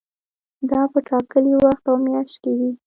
دا 0.69 0.81
په 0.91 0.99
ټاکلي 1.07 1.53
وخت 1.63 1.83
او 1.91 1.95
میاشت 2.05 2.35
کې 2.43 2.51
وي. 2.57 2.71